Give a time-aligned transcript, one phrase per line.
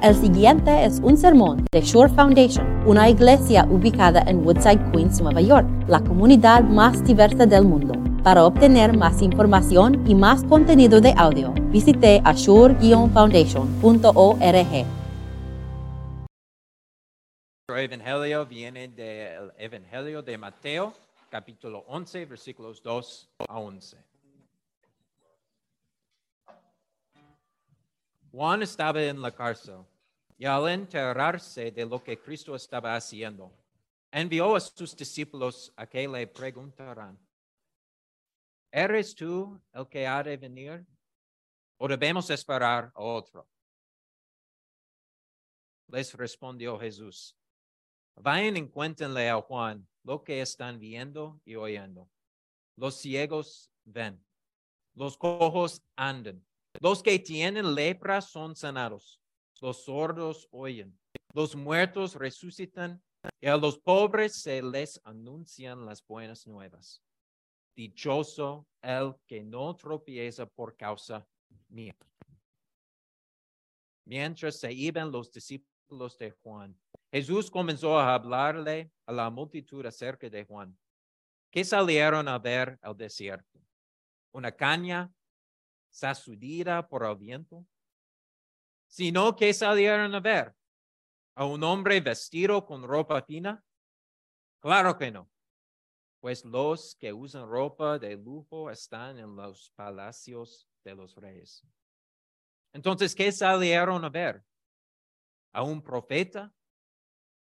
[0.00, 5.40] El siguiente es un sermón de Shore Foundation, una iglesia ubicada en Woodside, Queens, Nueva
[5.40, 7.94] York, la comunidad más diversa del mundo.
[8.22, 14.86] Para obtener más información y más contenido de audio, visite ashore-foundation.org.
[17.68, 20.94] Nuestro evangelio viene del Evangelio de Mateo,
[21.28, 23.96] capítulo 11, versículos 2 a 11.
[28.30, 29.84] Juan estaba en la cárcel
[30.36, 33.52] y al enterarse de lo que Cristo estaba haciendo,
[34.10, 37.18] envió a sus discípulos a que le preguntaran,
[38.70, 40.86] ¿eres tú el que ha de venir
[41.78, 43.48] o debemos esperar a otro?
[45.88, 47.34] Les respondió Jesús,
[48.14, 52.08] vayan y cuéntenle a Juan lo que están viendo y oyendo.
[52.76, 54.22] Los ciegos ven,
[54.94, 56.44] los cojos andan,
[56.80, 59.20] los que tienen lepra son sanados,
[59.60, 60.98] los sordos oyen,
[61.34, 63.02] los muertos resucitan
[63.40, 67.02] y a los pobres se les anuncian las buenas nuevas.
[67.74, 71.26] Dichoso el que no tropieza por causa
[71.68, 71.94] mía.
[74.04, 76.78] Mientras se iban los discípulos de Juan,
[77.12, 80.76] Jesús comenzó a hablarle a la multitud acerca de Juan,
[81.50, 83.60] que salieron a ver al desierto.
[84.32, 85.12] Una caña
[85.88, 87.66] sacudida por el viento,
[88.86, 90.54] sino que salieron a ver
[91.34, 93.64] a un hombre vestido con ropa fina.
[94.60, 95.30] Claro que no,
[96.20, 101.64] pues los que usan ropa de lujo están en los palacios de los reyes.
[102.72, 104.44] Entonces, ¿qué salieron a ver?
[105.52, 106.52] ¿A un profeta?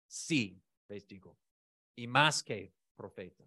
[0.08, 1.38] Sí, les digo,
[1.96, 3.46] y más que profeta.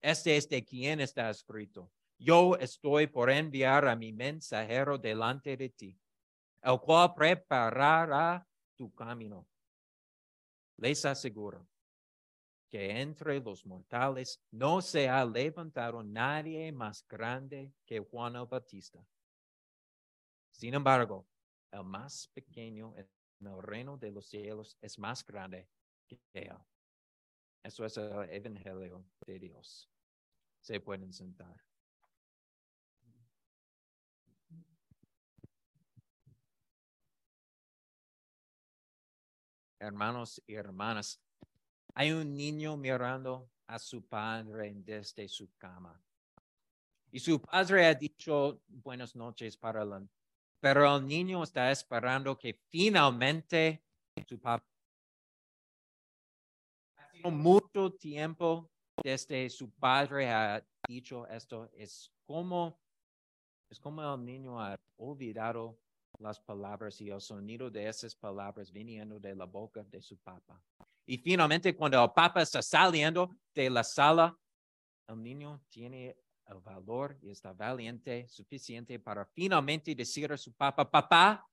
[0.00, 1.90] Este es de quien está escrito.
[2.18, 5.96] Yo estoy por enviar a mi mensajero delante de ti,
[6.62, 9.46] el cual preparará tu camino.
[10.76, 11.68] Les aseguro
[12.68, 18.98] que entre los mortales no se ha levantado nadie más grande que Juan el Bautista.
[20.50, 21.26] Sin embargo,
[21.70, 23.08] el más pequeño en
[23.46, 25.68] el reino de los cielos es más grande
[26.08, 26.58] que él.
[27.62, 29.88] Eso es el Evangelio de Dios.
[30.60, 31.67] Se pueden sentar.
[39.78, 41.20] Hermanos y hermanas,
[41.94, 46.00] hay un niño mirando a su padre desde su cama.
[47.10, 50.08] Y su padre ha dicho buenas noches para él,
[50.60, 53.82] pero el niño está esperando que finalmente
[54.26, 54.64] su papá.
[56.96, 58.70] Ha sido mucho tiempo
[59.02, 61.70] desde su padre ha dicho esto.
[61.72, 62.78] Es como,
[63.70, 65.78] es como el niño ha olvidado
[66.18, 70.60] las palabras y el sonido de esas palabras viniendo de la boca de su papá.
[71.06, 74.36] Y finalmente, cuando el papá está saliendo de la sala,
[75.06, 80.90] el niño tiene el valor y está valiente suficiente para finalmente decir a su papá,
[80.90, 81.48] papá,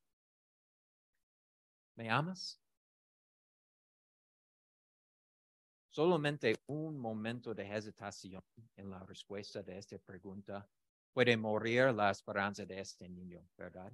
[1.96, 2.60] ¿me amas?
[5.90, 8.44] Solamente un momento de hesitación
[8.76, 10.68] en la respuesta de esta pregunta
[11.14, 13.94] puede morir la esperanza de este niño, ¿verdad?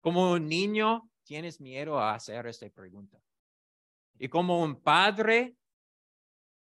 [0.00, 3.22] Como un niño, tienes miedo a hacer esta pregunta.
[4.18, 5.56] Y como un padre,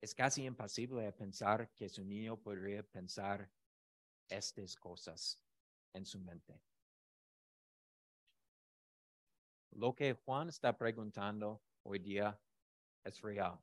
[0.01, 3.49] es casi imposible pensar que su niño podría pensar
[4.27, 5.39] estas cosas
[5.93, 6.59] en su mente.
[9.71, 12.39] Lo que Juan está preguntando hoy día
[13.03, 13.59] es real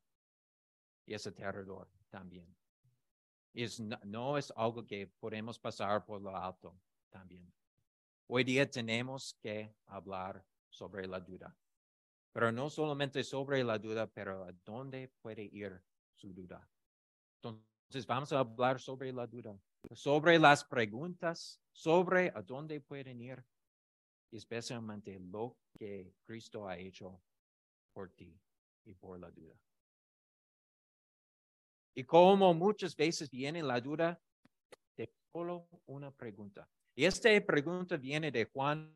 [1.04, 2.54] y es aterrador también.
[3.52, 6.78] Y no, no es algo que podemos pasar por lo alto
[7.10, 7.52] también.
[8.30, 11.56] Hoy día tenemos que hablar sobre la duda,
[12.30, 15.82] pero no solamente sobre la duda, pero a dónde puede ir
[16.14, 16.68] su duda.
[17.36, 19.58] Entonces vamos a hablar sobre la duda,
[19.94, 23.42] sobre las preguntas, sobre a dónde pueden ir,
[24.30, 27.22] especialmente lo que Cristo ha hecho
[27.94, 28.38] por ti
[28.84, 29.58] y por la duda.
[31.94, 34.20] Y como muchas veces viene la duda,
[34.98, 36.69] de solo una pregunta.
[36.98, 38.92] Y esta pregunta viene de Juan,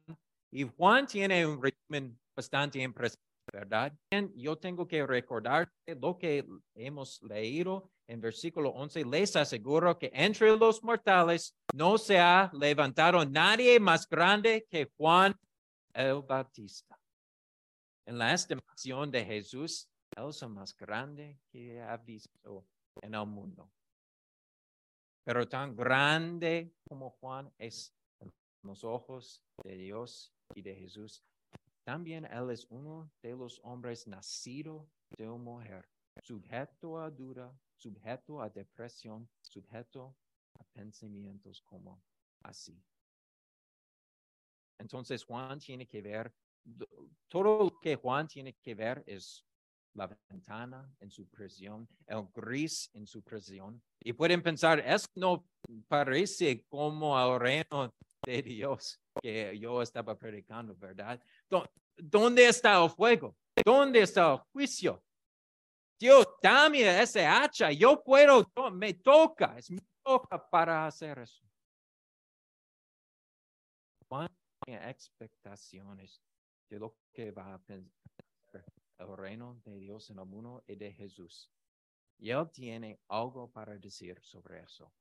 [0.50, 3.96] y Juan tiene un resumen bastante impresionante, ¿verdad?
[4.34, 6.44] Yo tengo que recordar lo que
[6.74, 9.04] hemos leído en versículo 11.
[9.04, 15.32] Les aseguro que entre los mortales no se ha levantado nadie más grande que Juan
[15.94, 16.98] el Bautista.
[18.04, 22.66] En la estimación de Jesús, él es el más grande que ha visto
[23.00, 23.70] en el mundo.
[25.24, 28.30] Pero tan grande como Juan es en
[28.62, 31.22] los ojos de Dios y de Jesús,
[31.84, 35.88] también él es uno de los hombres nacido de una mujer,
[36.22, 40.16] sujeto a duda, sujeto a depresión, sujeto
[40.58, 42.02] a pensamientos como
[42.42, 42.80] así.
[44.78, 46.32] Entonces Juan tiene que ver,
[47.28, 49.44] todo lo que Juan tiene que ver es
[49.94, 53.82] la ventana en su prisión, el gris en su prisión.
[54.00, 55.44] Y pueden pensar, eso no
[55.88, 57.94] parece como el reino
[58.24, 61.20] de Dios que yo estaba predicando, ¿verdad?
[61.96, 63.36] ¿Dónde está el fuego?
[63.64, 65.02] ¿Dónde está el juicio?
[65.98, 71.44] Dios, dame ese hacha, yo puedo, me toca, es mi toca para hacer eso.
[74.64, 76.20] Tiene expectaciones
[76.68, 78.11] de lo que va a pensar
[79.02, 81.50] el reino de Dios en el mundo y de Jesús.
[82.18, 84.92] Y él tiene algo para decir sobre eso.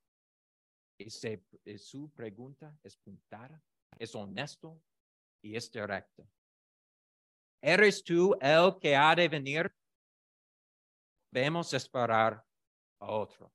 [0.98, 1.10] Y,
[1.78, 3.62] su pregunta es puntada,
[3.98, 4.80] es honesto
[5.40, 6.24] y es directa.
[7.60, 9.72] ¿Eres tú el que ha de venir?
[11.30, 12.44] Vemos esperar
[12.98, 13.52] a otro.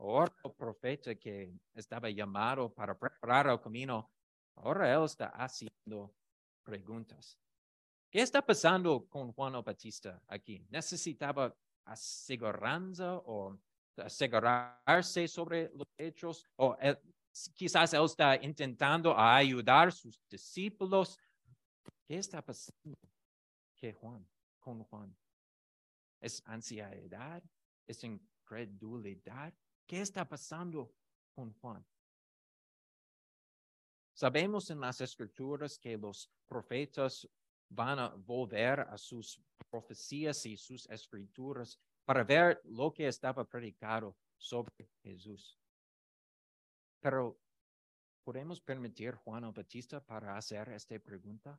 [0.00, 4.10] Otro profeta que estaba llamado para preparar el camino,
[4.56, 6.14] ahora él está haciendo
[6.68, 7.38] preguntas.
[8.10, 10.66] ¿Qué está pasando con Juan el Batista aquí?
[10.68, 11.56] ¿Necesitaba
[11.86, 13.58] aseguranza o
[13.96, 16.44] asegurarse sobre los hechos?
[16.56, 16.76] ¿O
[17.54, 21.18] quizás él está intentando ayudar a sus discípulos?
[22.06, 22.98] ¿Qué está pasando
[23.74, 24.28] ¿Qué Juan,
[24.58, 25.16] con Juan?
[26.20, 27.42] ¿Es ansiedad?
[27.86, 29.54] ¿Es incredulidad?
[29.86, 30.92] ¿Qué está pasando
[31.34, 31.82] con Juan?
[34.18, 37.24] Sabemos en las escrituras que los profetas
[37.68, 44.16] van a volver a sus profecías y sus escrituras para ver lo que estaba predicado
[44.36, 45.56] sobre Jesús.
[46.98, 47.38] Pero,
[48.24, 51.56] ¿podemos permitir Juan el Bautista para hacer esta pregunta?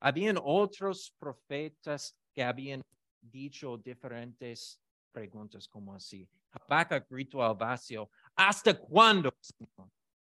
[0.00, 2.80] Habían otros profetas que habían
[3.20, 4.80] dicho diferentes
[5.12, 6.26] preguntas como así.
[6.52, 9.30] Habacuc gritó al vacío, ¿hasta cuándo,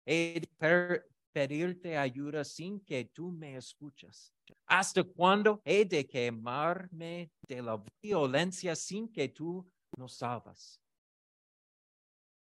[0.04, 1.02] He de
[1.32, 4.32] pedirte ayuda sin que tú me escuchas.
[4.66, 9.66] ¿Hasta cuándo he de quemarme de la violencia sin que tú
[9.96, 10.80] nos salvas?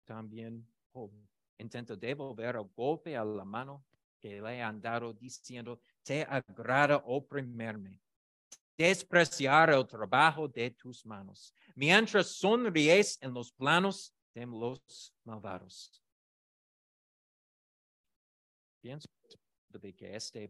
[0.05, 1.11] También Job
[1.57, 3.85] intenta devolver el golpe a la mano
[4.19, 8.01] que le han dado diciendo, te agrada oprimirme,
[8.77, 16.01] despreciar el trabajo de tus manos, mientras sonríes en los planos de los malvados
[18.87, 19.09] pienso
[19.69, 20.49] de que este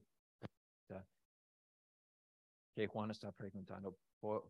[2.75, 3.97] que Juan está preguntando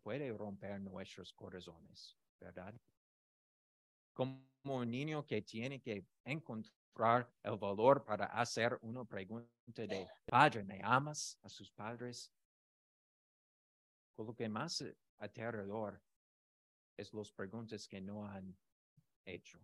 [0.04, 2.76] puede romper nuestros corazones, ¿verdad?
[4.14, 10.66] Como un niño que tiene que encontrar el valor para hacer una pregunta de, Padre,
[10.66, 12.30] ¿me amas a sus padres?
[14.18, 14.84] Lo que más
[15.20, 16.02] aterrador
[16.98, 18.54] es las preguntas que no han
[19.24, 19.60] hecho,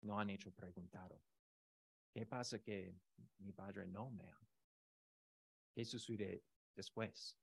[0.00, 1.20] no han hecho preguntado.
[2.12, 2.94] ¿Qué pasa que
[3.38, 4.50] mi padre no me ama?
[5.72, 7.38] ¿Qué sucede después?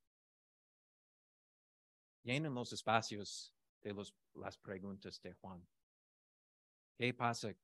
[2.24, 5.66] Llenan los espacios de los, las preguntas de Juan.
[6.98, 7.56] ¿Qué pasa?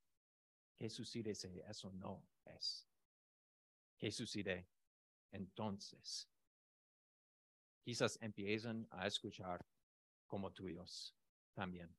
[0.77, 2.87] ¿Qué sucede si eso no es?
[3.97, 4.69] ¿Qué sucede
[5.31, 6.29] entonces?
[7.83, 9.65] Quizás empiezan a escuchar
[10.25, 11.13] como tuyos
[11.53, 11.93] también.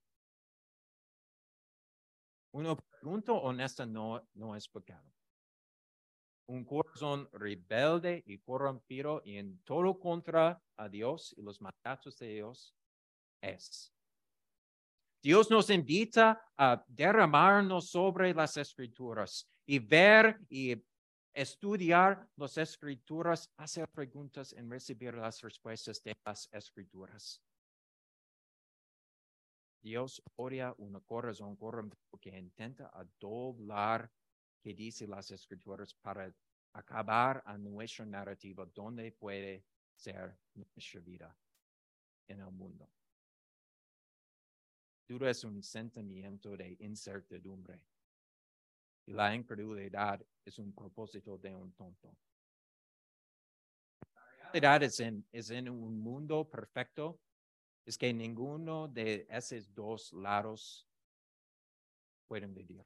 [2.54, 5.12] Una pregunta honesta no, no es pecado.
[6.46, 12.28] Un corazón rebelde y corrompido y en todo contra a Dios y los mandatos de
[12.28, 12.72] Dios
[13.40, 13.92] es.
[15.20, 20.80] Dios nos invita a derramarnos sobre las escrituras y ver y
[21.32, 27.42] estudiar las escrituras, hacer preguntas y recibir las respuestas de las escrituras.
[29.84, 31.58] Dios odia un corazón
[32.18, 34.10] que intenta doblar
[34.62, 36.34] que dice las escrituras para
[36.72, 39.62] acabar a nuestra narrativa donde puede
[39.94, 41.36] ser nuestra vida
[42.28, 42.88] en el mundo.
[45.06, 47.78] Duda es un sentimiento de incertidumbre
[49.04, 52.16] y la incredulidad es un propósito de un tonto.
[54.14, 57.20] La realidad es en, es en un mundo perfecto
[57.84, 60.86] es que ninguno de esos dos lados
[62.26, 62.84] pueden vivir.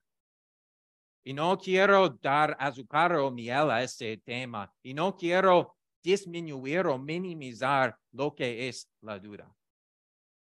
[1.25, 4.73] Y no quiero dar azúcar o miel a este tema.
[4.83, 9.55] Y no quiero disminuir o minimizar lo que es la duda.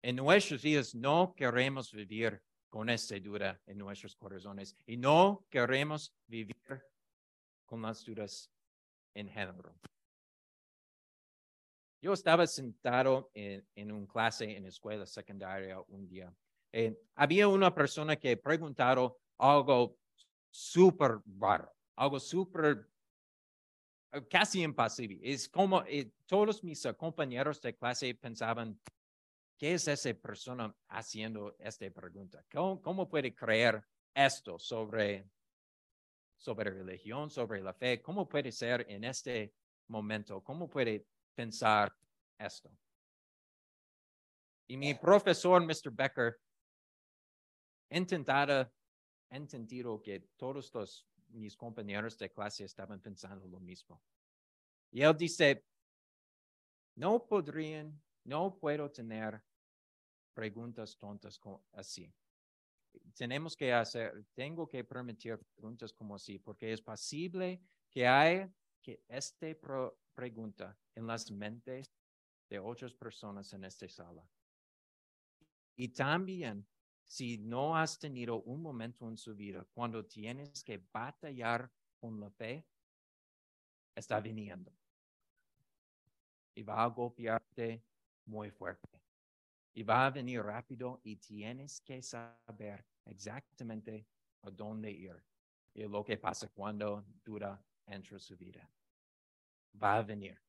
[0.01, 4.75] En nuestros días no queremos vivir con esta duda en nuestros corazones.
[4.85, 6.55] Y no queremos vivir
[7.65, 8.49] con las dudas
[9.13, 9.75] en género.
[12.01, 16.31] Yo estaba sentado en, en una clase en escuela secundaria un día.
[16.71, 19.97] Eh, había una persona que preguntaron algo
[20.51, 22.87] súper raro, algo súper
[24.11, 25.19] eh, casi imposible.
[25.23, 28.79] Es como eh, todos mis compañeros de clase pensaban,
[29.57, 32.43] ¿qué es esa persona haciendo esta pregunta?
[32.51, 35.27] ¿Cómo, cómo puede creer esto sobre,
[36.37, 38.01] sobre religión, sobre la fe?
[38.01, 39.53] ¿Cómo puede ser en este
[39.87, 40.43] momento?
[40.43, 41.95] ¿Cómo puede pensar
[42.39, 42.75] esto?
[44.67, 45.91] Y mi profesor, Mr.
[45.91, 46.39] Becker,
[47.91, 48.69] intentaba,
[49.29, 54.01] entendido que todos los, mis compañeros de clase estaban pensando lo mismo.
[54.91, 55.63] Y él dice,
[56.95, 59.41] no podrían, no puedo tener
[60.33, 61.39] preguntas tontas
[61.73, 62.11] así.
[63.13, 68.51] Tenemos que hacer, tengo que permitir preguntas como así, porque es posible que haya
[68.81, 69.47] que esta
[70.17, 71.93] pregunta en las mentes
[72.49, 74.27] de otras personas en esta sala.
[75.75, 76.65] Y también,
[77.05, 82.31] si no has tenido un momento en su vida cuando tienes que batallar con la
[82.31, 82.65] fe,
[83.95, 84.71] está viniendo.
[86.55, 87.83] Y va a golpearte
[88.25, 88.99] muy fuerte.
[89.75, 94.07] Y va a venir rápido y tienes que saber exactamente
[94.41, 95.23] a dónde ir.
[95.75, 98.67] Y lo que pasa cuando dura entre su vida.
[99.73, 100.39] Va a venir.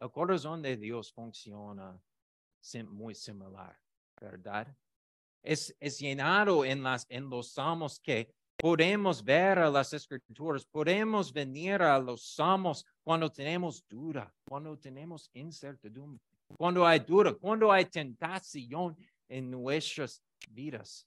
[0.00, 2.00] El corazón de Dios funciona
[2.86, 3.76] muy similar,
[4.20, 4.76] ¿verdad?
[5.42, 11.80] Es, llenado en, las, en los salmos que podemos ver a las escrituras, podemos venir
[11.82, 16.20] a los salmos cuando tenemos duda, cuando tenemos incertidumbre,
[16.56, 18.96] cuando hay duda, cuando hay tentación
[19.28, 21.06] en nuestras vidas.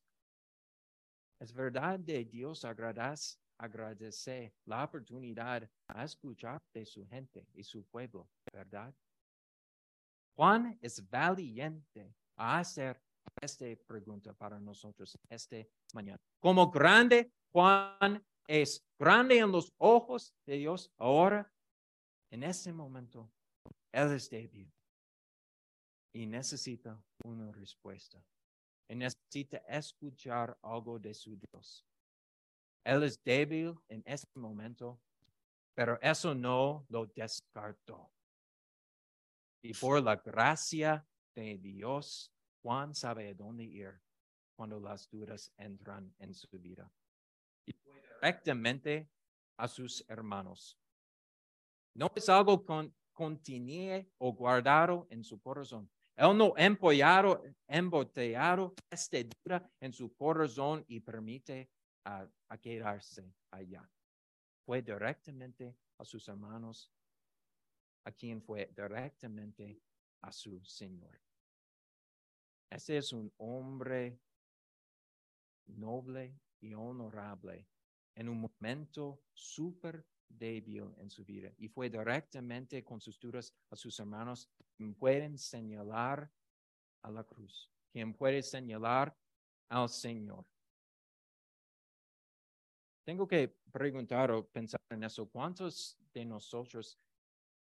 [1.40, 7.84] Es verdad de Dios agradas, agradece la oportunidad a escuchar de su gente y su
[7.86, 8.94] pueblo, ¿verdad?
[10.36, 13.00] Juan es valiente a hacer
[13.40, 15.58] esta pregunta para nosotros esta
[15.94, 16.18] mañana.
[16.40, 20.92] Como grande, Juan es grande en los ojos de Dios.
[20.98, 21.48] Ahora,
[22.32, 23.32] en este momento,
[23.92, 24.72] Él es débil
[26.14, 28.24] y necesita una respuesta.
[28.90, 31.86] Y necesita escuchar algo de su Dios.
[32.84, 35.00] Él es débil en este momento,
[35.76, 38.12] pero eso no lo descartó.
[39.64, 44.02] Y por la gracia de Dios, Juan sabe a dónde ir
[44.56, 46.92] cuando las dudas entran en su vida.
[47.66, 47.74] Y
[48.20, 49.10] directamente
[49.58, 50.78] a sus hermanos.
[51.94, 55.90] No es algo con, continúe o guardado en su corazón.
[56.16, 61.70] Él no empollado, embotellado esta duda en su corazón y permite
[62.06, 62.28] a,
[62.62, 63.90] quedarse allá.
[64.66, 66.92] Fue directamente a sus hermanos,
[68.04, 69.82] a quien fue directamente
[70.22, 71.20] a su Señor.
[72.70, 74.20] Ese es un hombre
[75.68, 77.68] noble y honorable
[78.16, 83.76] en un momento súper débil en su vida y fue directamente con sus dudas a
[83.76, 86.32] sus hermanos quien pueden señalar
[87.02, 89.16] a la cruz, quien puede señalar
[89.70, 90.46] al Señor.
[93.04, 95.28] Tengo que preguntar o pensar en eso.
[95.30, 97.00] ¿Cuántos de nosotros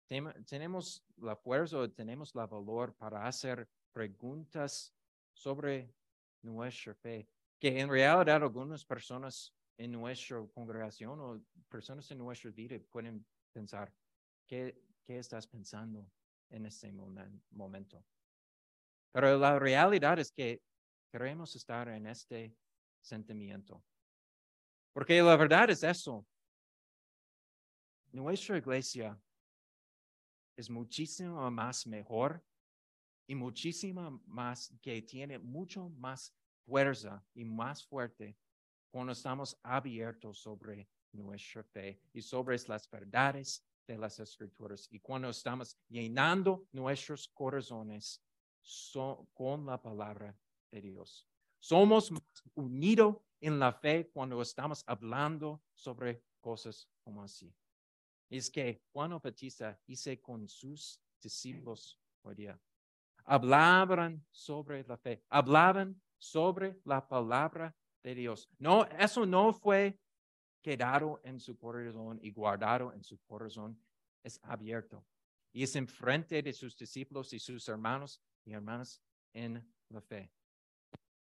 [0.07, 4.93] tenemos la fuerza o tenemos la valor para hacer preguntas
[5.33, 5.93] sobre
[6.41, 7.27] nuestra fe?
[7.59, 13.93] Que en realidad algunas personas en nuestra congregación o personas en nuestra vida pueden pensar,
[14.47, 16.09] ¿qué, qué estás pensando
[16.49, 16.91] en este
[17.51, 18.03] momento?
[19.11, 20.61] Pero la realidad es que
[21.11, 22.55] queremos estar en este
[23.01, 23.83] sentimiento.
[24.97, 26.25] Porque la verdad es eso.
[28.11, 29.15] Nuestra iglesia
[30.55, 32.43] es muchísimo más mejor
[33.27, 36.33] y muchísimo más que tiene mucho más
[36.65, 38.35] fuerza y más fuerte
[38.89, 45.29] cuando estamos abiertos sobre nuestra fe y sobre las verdades de las escrituras y cuando
[45.29, 48.19] estamos llenando nuestros corazones
[49.35, 50.35] con la palabra
[50.71, 51.27] de Dios.
[51.59, 52.11] Somos
[52.55, 57.53] unidos en la fe cuando estamos hablando sobre cosas como así.
[58.29, 62.59] Es que Juan Bautista hice con sus discípulos hoy día.
[63.25, 68.49] Hablaban sobre la fe, hablaban sobre la palabra de Dios.
[68.57, 69.99] No, eso no fue
[70.61, 73.79] quedado en su corazón y guardado en su corazón,
[74.23, 75.05] es abierto.
[75.53, 79.01] Y es en frente de sus discípulos y sus hermanos y hermanas
[79.33, 80.31] en la fe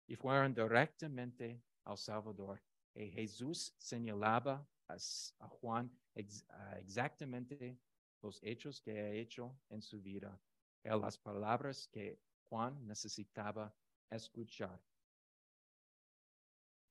[0.07, 2.61] y fueron directamente al Salvador
[2.95, 7.79] Y Jesús señalaba a, Juan exactamente
[8.21, 10.39] los hechos que ha hecho en su vida,
[10.85, 13.75] a las palabras que Juan necesitaba
[14.09, 14.79] escuchar.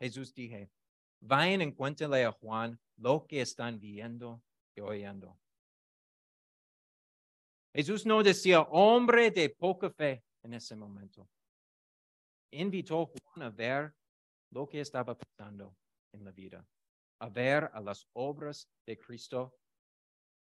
[0.01, 0.71] Jesús dije,
[1.21, 4.43] vayan y cuéntenle a Juan lo que están viendo
[4.75, 5.39] y oyendo.
[7.73, 11.29] Jesús no decía hombre de poca fe en ese momento.
[12.51, 13.95] Invitó a Juan a ver
[14.53, 15.77] lo que estaba pasando
[16.13, 16.67] en la vida,
[17.19, 19.59] a ver a las obras de Cristo.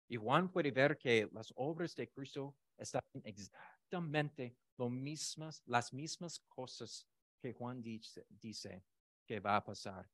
[0.07, 6.39] Y Juan puede ver que las obras de Cristo están exactamente lo mismas, las mismas
[6.47, 7.05] cosas
[7.41, 8.83] que Juan dice, dice
[9.25, 10.09] que va a pasar.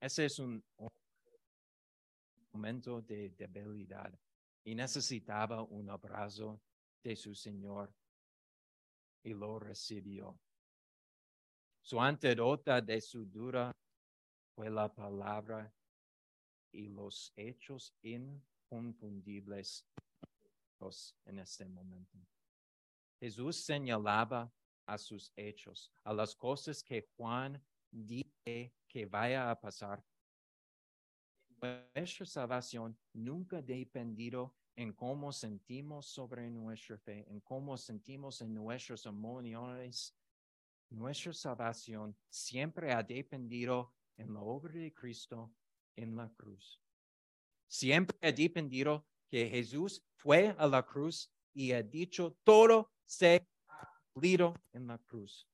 [0.00, 0.62] Ese es un
[2.52, 4.16] momento de debilidad
[4.64, 6.60] y necesitaba un abrazo
[7.02, 7.92] de su Señor
[9.24, 10.38] y lo recibió.
[11.88, 13.74] Su antedota de su dura
[14.54, 15.74] fue la palabra
[16.70, 19.86] y los hechos inconfundibles
[21.24, 22.18] en este momento.
[23.18, 24.52] Jesús señalaba
[24.84, 27.58] a sus hechos, a las cosas que Juan
[27.90, 30.04] dice que vaya a pasar.
[31.62, 38.52] Nuestra salvación nunca ha dependido en cómo sentimos sobre nuestra fe, en cómo sentimos en
[38.52, 40.14] nuestras emociones.
[40.90, 45.52] Nuestra salvación siempre ha dependido en la obra de Cristo
[45.96, 46.80] en la cruz.
[47.66, 53.46] Siempre ha dependido que Jesús fue a la cruz y ha dicho todo se ha
[54.12, 55.46] cumplido en la cruz.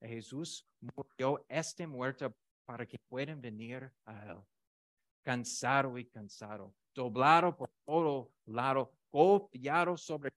[0.00, 2.32] Jesús murió esta muerte
[2.64, 4.38] para que puedan venir a Él,
[5.22, 10.30] cansado y cansado, doblado por todo lado, golpeado sobre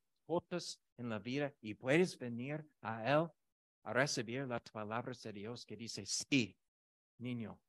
[0.97, 3.29] en la vida y puedes venir a Él
[3.83, 6.55] a recibir las palabras de Dios que dice, sí,
[7.17, 7.59] niño,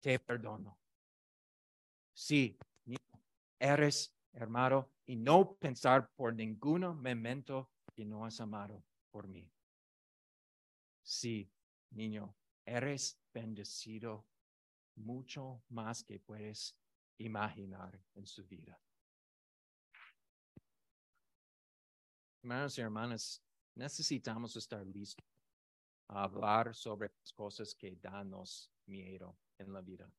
[0.00, 0.78] te perdono.
[2.12, 2.98] Sí, niño,
[3.58, 9.50] eres hermano y no pensar por ningún momento que no has amado por mí.
[11.02, 11.50] Sí,
[11.90, 14.26] niño, eres bendecido
[14.96, 16.76] mucho más que puedes
[17.18, 18.78] imaginar en su vida.
[22.42, 23.40] Hermanos y hermanas,
[23.76, 25.24] necesitamos estar listos
[26.08, 30.10] a hablar sobre las cosas que danos miedo en la vida.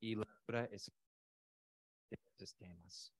[0.00, 0.90] Y la verdad es
[2.10, 3.12] estos temas.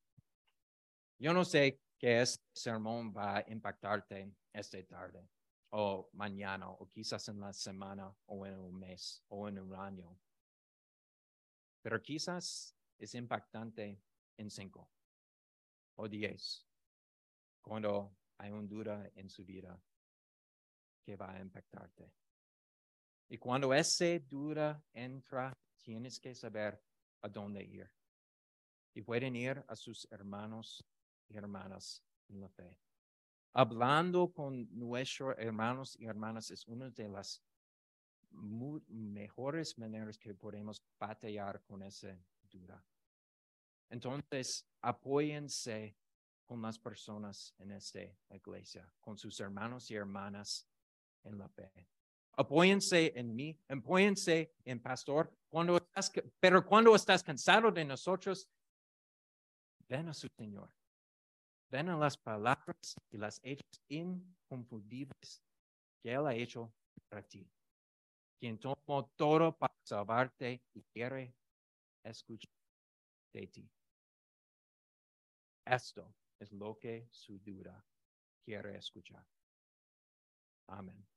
[1.18, 5.28] Yo no sé que este sermón va a impactarte esta tarde
[5.72, 10.18] o mañana o quizás en la semana o en un mes o en un año.
[11.82, 14.00] Pero quizás es impactante
[14.38, 14.90] en cinco
[15.96, 16.66] o diez
[17.62, 19.80] cuando hay un duda en su vida
[21.02, 22.12] que va a impactarte.
[23.28, 26.80] Y cuando ese duda entra, tienes que saber
[27.22, 27.90] a dónde ir.
[28.94, 30.84] Y pueden ir a sus hermanos
[31.28, 32.78] y hermanas en la fe.
[33.54, 37.42] Hablando con nuestros hermanos y hermanas es una de las
[38.88, 42.18] mejores maneras que podemos batallar con esa
[42.50, 42.84] duda.
[43.90, 45.96] Entonces, apóyense
[46.44, 48.00] con las personas en esta
[48.30, 50.68] iglesia, con sus hermanos y hermanas
[51.24, 51.70] en la fe.
[52.34, 55.32] Apóyense en mí, apóyense en pastor,
[56.40, 58.48] pero cuando estás cansado de nosotros,
[59.88, 60.70] ven a su Señor.
[61.70, 65.42] Ven a las palabras y las hechos inconfundibles
[66.02, 66.72] que Él ha hecho
[67.08, 67.46] para ti.
[68.38, 71.34] Quien tomó todo para salvarte y quiere
[72.02, 72.50] escuchar
[73.32, 73.70] de ti.
[75.64, 77.84] Esto es lo que su duda
[78.44, 79.24] quiere escuchar.
[80.66, 81.11] Amén.